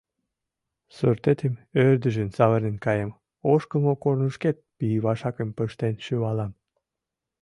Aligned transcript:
Суртетым 0.95 1.53
ӧрдыжын 1.85 2.29
савырнен 2.37 2.77
каем, 2.85 3.11
ошкылмо 3.51 3.93
корнышкет 4.03 4.57
пий 4.77 4.97
вашакым 5.05 5.49
пыштен 5.57 5.95
шӱвалам! 6.05 6.51